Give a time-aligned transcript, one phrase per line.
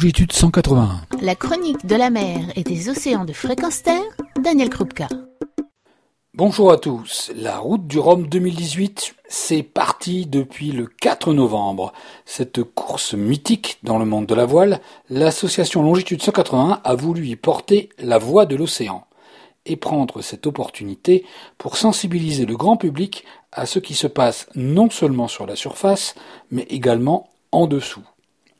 [0.00, 1.02] longitude 181.
[1.20, 4.00] La chronique de la mer et des océans de fréquence terre,
[4.42, 5.08] Daniel Krupka.
[6.32, 7.30] Bonjour à tous.
[7.36, 11.92] La route du Rhum 2018, c'est parti depuis le 4 novembre.
[12.24, 14.80] Cette course mythique dans le monde de la voile,
[15.10, 19.06] l'association Longitude 181 a voulu y porter la voix de l'océan
[19.66, 21.26] et prendre cette opportunité
[21.58, 26.14] pour sensibiliser le grand public à ce qui se passe non seulement sur la surface,
[26.50, 28.00] mais également en dessous.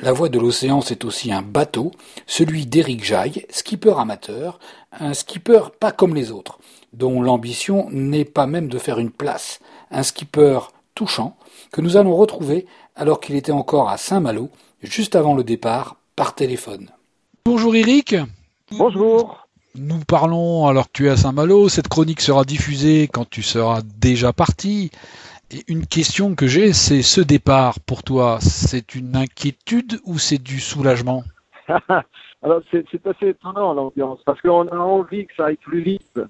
[0.03, 1.93] La voix de l'océan, c'est aussi un bateau,
[2.27, 4.59] celui d'Éric Jaille, skipper amateur,
[4.99, 6.59] un skipper pas comme les autres,
[6.95, 9.61] dont l'ambition n'est pas même de faire une place,
[9.91, 10.61] un skipper
[10.95, 11.37] touchant,
[11.71, 12.65] que nous allons retrouver
[12.97, 14.49] alors qu'il était encore à Saint-Malo,
[14.83, 16.89] juste avant le départ, par téléphone.
[17.45, 18.17] Bonjour Eric.
[18.71, 19.49] Bonjour.
[19.75, 23.83] Nous parlons alors que tu es à Saint-Malo, cette chronique sera diffusée quand tu seras
[23.99, 24.91] déjà parti.
[25.53, 30.41] Et une question que j'ai, c'est ce départ pour toi, c'est une inquiétude ou c'est
[30.41, 31.25] du soulagement
[32.43, 36.21] Alors c'est assez étonnant l'ambiance, parce qu'on a envie que ça aille plus vite,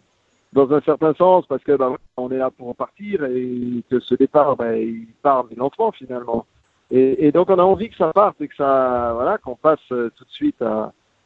[0.52, 4.14] dans un certain sens, parce que bah, on est là pour partir et que ce
[4.14, 6.46] départ, bah, il part lentement finalement.
[6.90, 10.10] Et, donc on a envie que ça parte et que ça, voilà, qu'on passe euh,
[10.16, 10.64] tout de suite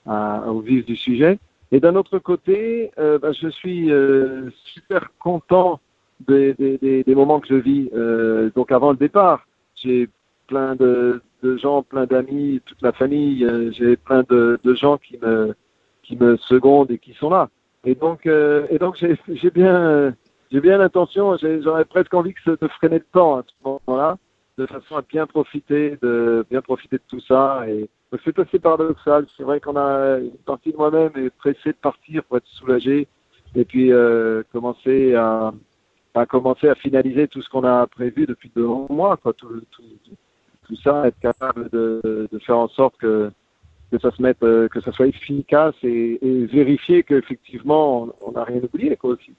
[0.06, 1.38] au vif du sujet.
[1.72, 5.80] Et d'un autre côté, euh, bah, je suis euh, super content
[6.20, 7.90] des, moments que je vis.
[7.94, 10.08] Euh, donc avant le départ, j'ai
[10.46, 11.20] plein de,
[11.62, 13.44] gens, plein d'amis, toute la famille.
[13.44, 15.54] Euh, j'ai plein de, gens qui me
[16.02, 17.48] qui me secondent et qui sont là.
[17.84, 20.14] Et donc euh, donc j'ai bien
[20.50, 21.36] bien l'intention.
[21.62, 24.18] J'aurais presque envie de freiner le temps à ce moment-là,
[24.58, 27.64] de façon à bien profiter de bien profiter de tout ça.
[27.68, 27.88] Et
[28.24, 29.26] c'est assez paradoxal.
[29.36, 33.08] C'est vrai qu'on a une partie de moi-même est pressé de partir pour être soulagé
[33.56, 33.90] et puis
[34.52, 35.52] commencer à
[36.14, 39.82] à commencer à finaliser tout ce qu'on a prévu depuis deux mois, quoi, tout, tout,
[40.66, 43.30] tout ça, être capable de, de, faire en sorte que,
[43.90, 48.44] que ça se mette, euh, que ça soit efficace et, et vérifier qu'effectivement on n'a
[48.44, 49.34] rien oublié, quoi, aussi.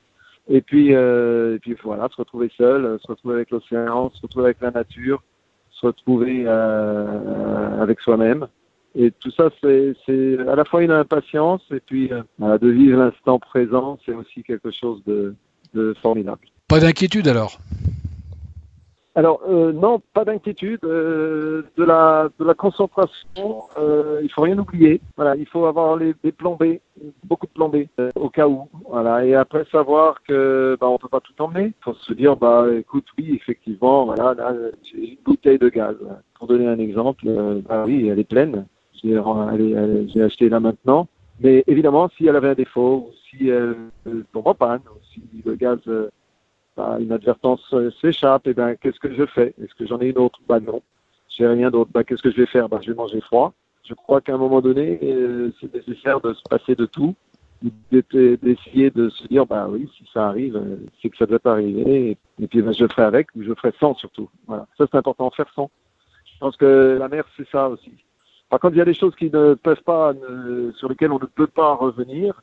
[0.47, 4.45] Et puis, euh, et puis voilà, se retrouver seul, se retrouver avec l'océan, se retrouver
[4.45, 5.23] avec la nature,
[5.71, 8.47] se retrouver euh, avec soi-même.
[8.93, 9.95] Et tout ça, c'est
[10.47, 14.71] à la fois une impatience et puis euh, de vivre l'instant présent, c'est aussi quelque
[14.71, 15.35] chose de,
[15.73, 16.47] de formidable.
[16.67, 17.59] Pas d'inquiétude alors
[19.17, 20.83] alors euh, non, pas d'inquiétude.
[20.83, 24.99] Euh, de la de la concentration, euh, il faut rien oublier.
[25.15, 26.79] Voilà, il faut avoir des plans B,
[27.23, 28.67] beaucoup de plans B euh, au cas où.
[28.89, 31.67] Voilà, et après savoir que bah on peut pas tout emmener.
[31.67, 34.53] Il faut se dire bah écoute oui effectivement voilà là
[34.83, 35.95] j'ai une bouteille de gaz.
[36.33, 37.25] Pour donner un exemple,
[37.69, 38.65] bah oui elle est pleine.
[39.01, 39.15] J'ai
[40.21, 41.07] acheté là maintenant.
[41.39, 43.77] Mais évidemment si elle avait un défaut, ou si elle
[44.33, 44.81] tombe en panne,
[45.13, 45.79] si le gaz
[46.75, 49.53] bah, une advertence euh, s'échappe, et ben qu'est-ce que je fais?
[49.61, 50.39] Est-ce que j'en ai une autre?
[50.47, 50.81] Bah non,
[51.29, 51.91] j'ai rien d'autre.
[51.93, 52.67] Bah qu'est-ce que je vais faire?
[52.67, 53.53] Bah je vais manger froid.
[53.83, 57.15] Je crois qu'à un moment donné, euh, c'est nécessaire de se passer de tout,
[57.91, 62.17] d'essayer de se dire bah oui, si ça arrive, euh, c'est que ça doit arriver,
[62.39, 64.29] et, puis ben, je ferai avec ou je ferai sans surtout.
[64.47, 65.69] Voilà, ça c'est important, faire sans.
[66.33, 67.91] Je pense que la mer c'est ça aussi.
[68.49, 70.13] Par contre, il y a des choses qui ne peuvent pas,
[70.75, 72.41] sur lesquelles on ne peut pas revenir.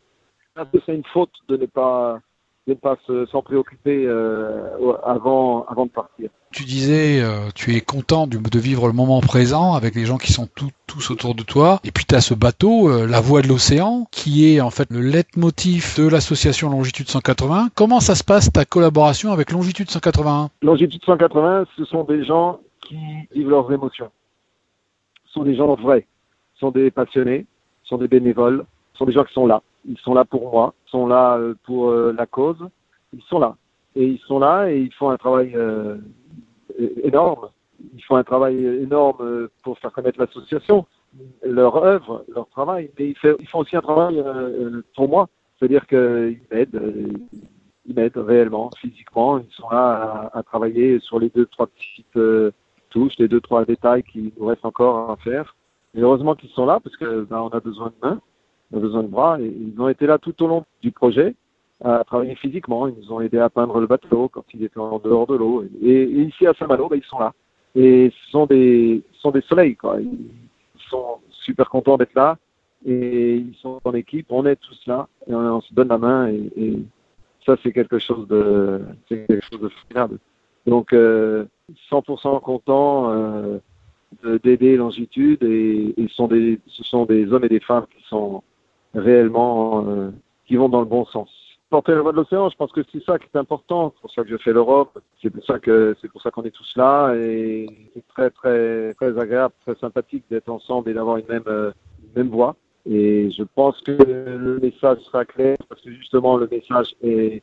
[0.87, 2.21] C'est une faute de ne pas
[2.67, 2.97] de ne pas
[3.31, 4.69] s'en préoccuper euh,
[5.05, 6.31] avant, avant de partir.
[6.53, 10.33] Tu disais, euh, tu es content de vivre le moment présent avec les gens qui
[10.33, 10.49] sont
[10.87, 11.81] tous autour de toi.
[11.83, 14.91] Et puis tu as ce bateau, euh, la voie de l'océan, qui est en fait
[14.91, 17.71] le leitmotiv de l'association Longitude 180.
[17.75, 22.61] Comment ça se passe ta collaboration avec Longitude 181 Longitude 180, ce sont des gens
[22.87, 22.99] qui
[23.35, 24.11] vivent leurs émotions.
[25.27, 26.07] Ce sont des gens vrais,
[26.55, 27.47] ce sont des passionnés,
[27.83, 30.51] ce sont des bénévoles, ce sont des gens qui sont là ils sont là pour
[30.51, 32.69] moi, ils sont là euh, pour euh, la cause,
[33.13, 33.57] ils sont là.
[33.95, 35.99] Et ils sont là et ils font un travail euh,
[37.03, 37.49] énorme.
[37.95, 40.87] Ils font un travail énorme pour faire connaître l'association,
[41.43, 42.91] leur œuvre, leur travail.
[42.99, 44.25] Mais ils, font, aussi un travail
[44.95, 45.29] pour moi.
[45.59, 47.21] C'est-à-dire qu'ils m'aident,
[47.85, 49.39] ils m'aident réellement, physiquement.
[49.39, 52.55] Ils sont là à, travailler sur les deux, trois petites
[52.91, 55.57] touches, les deux, trois détails qui nous restent encore à faire.
[55.95, 58.21] Et heureusement qu'ils sont là parce que ben, on a besoin de mains
[58.75, 59.41] a besoin de bras.
[59.41, 61.35] Et ils ont été là tout au long du projet,
[61.83, 62.87] à travailler physiquement.
[62.89, 65.65] Ils nous ont aidé à peindre le bateau quand il était en dehors de l'eau.
[65.83, 67.33] Et, ici à Saint-Malo, ben, ils sont là.
[67.75, 69.99] Et ce sont des, sont des soleils, quoi.
[70.01, 72.37] Ils sont super contents d'être là.
[72.85, 74.27] Et ils sont en équipe.
[74.31, 75.09] On est tous là.
[75.27, 76.29] Et on, se donne la main.
[76.29, 76.79] Et,
[77.45, 80.19] ça, c'est quelque chose de, c'est quelque chose de formidable.
[80.65, 81.45] Donc, euh,
[81.91, 83.59] 100% content euh,
[84.45, 88.45] d'aider Longitude et, et sont des, ce sont des hommes et des femmes qui sont
[88.95, 90.11] réellement euh,
[90.47, 91.31] qui vont dans le bon sens.
[91.71, 93.95] Porter la voix de l'océan, je pense que c'est ça qui est important.
[93.95, 94.99] C'est pour ça que je fais l'Europe.
[95.23, 98.93] C'est pour ça que c'est pour ça qu'on est tous là et c'est très très
[98.95, 101.73] très agréable, très sympathique d'être ensemble et d'avoir une même euh,
[102.15, 102.57] même voie.
[102.85, 107.43] Et je pense que le message sera clair parce que justement le message est,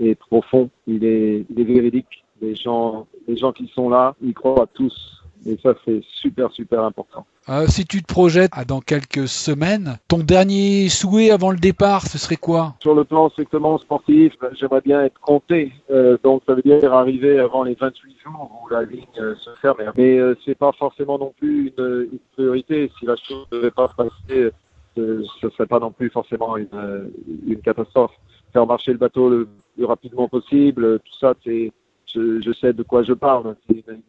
[0.00, 2.24] est profond, il est, il est véridique.
[2.40, 5.17] Les gens, les gens qui sont là, ils croient tous.
[5.46, 7.26] Et ça, c'est super, super important.
[7.48, 12.06] Euh, si tu te projettes à dans quelques semaines, ton dernier souhait avant le départ,
[12.06, 12.74] ce serait quoi?
[12.80, 15.72] Sur le plan strictement sportif, ben, j'aimerais bien être compté.
[15.90, 19.50] Euh, donc ça veut dire arriver avant les 28 jours où la ligne euh, se
[19.62, 19.78] ferme.
[19.96, 22.90] Mais c'est pas forcément non plus une, une, priorité.
[22.98, 24.50] Si la chose ne devait pas se passer,
[24.96, 27.10] ce serait pas non plus forcément une,
[27.46, 28.12] une catastrophe.
[28.52, 31.72] Faire marcher le bateau le plus rapidement possible, tout ça, c'est
[32.14, 33.54] je, je, sais de quoi je parle.
[33.68, 34.02] C'est une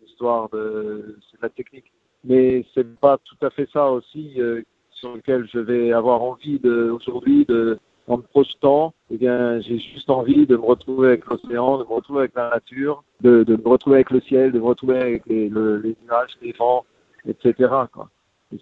[0.51, 1.91] de, la technique.
[2.23, 4.61] Mais c'est pas tout à fait ça aussi euh,
[4.91, 7.79] sur lequel je vais avoir envie aujourd'hui de
[8.09, 11.93] en me projetant, eh bien, j'ai juste envie de me retrouver avec l'océan, de me
[11.93, 15.27] retrouver avec la nature, de, de, me retrouver avec le ciel, de me retrouver avec
[15.27, 16.85] les, le, les nuages, les vents,
[17.27, 17.69] etc.
[17.93, 18.09] Quoi.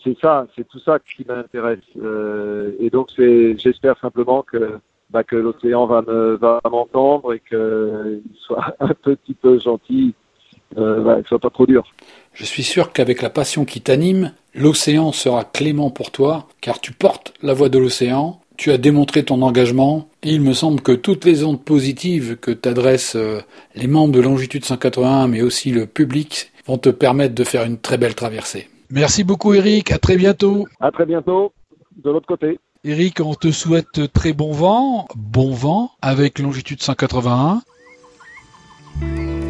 [0.04, 1.80] C'est ça, c'est tout ça qui m'intéresse.
[1.96, 7.40] Euh, et donc, c'est, j'espère simplement que bah, que l'océan va me va m'entendre et
[7.40, 10.14] qu'il soit un petit peu gentil,
[10.78, 11.86] euh, bah, qu'il soit pas trop dur.
[12.34, 16.92] Je suis sûr qu'avec la passion qui t'anime, l'océan sera clément pour toi, car tu
[16.92, 20.92] portes la voix de l'océan, tu as démontré ton engagement, et il me semble que
[20.92, 23.40] toutes les ondes positives que t'adressent euh,
[23.76, 27.78] les membres de Longitude 181, mais aussi le public, vont te permettre de faire une
[27.78, 28.68] très belle traversée.
[28.90, 30.66] Merci beaucoup Eric, à très bientôt.
[30.80, 31.54] À très bientôt,
[32.04, 32.60] de l'autre côté.
[32.84, 37.62] Eric, on te souhaite très bon vent, bon vent avec Longitude 181.